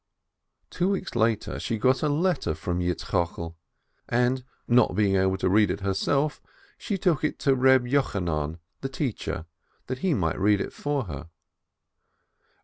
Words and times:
Two 0.71 0.89
weeks 0.89 1.13
later 1.15 1.59
she 1.59 1.77
got 1.77 2.01
a 2.01 2.09
letter 2.09 2.55
from 2.55 2.79
Yitzchokel, 2.79 3.53
and, 4.09 4.43
not 4.67 4.95
being 4.95 5.15
able 5.15 5.37
to 5.37 5.47
read 5.47 5.69
it 5.69 5.81
herself, 5.81 6.41
she 6.79 6.97
took 6.97 7.23
it 7.23 7.37
to 7.37 7.53
Reb 7.53 7.83
Yochanan, 7.85 8.57
the 8.79 8.89
teacher, 8.89 9.45
that 9.85 9.99
he 9.99 10.15
might 10.15 10.39
read 10.39 10.59
it 10.59 10.73
for 10.73 11.03
her. 11.03 11.29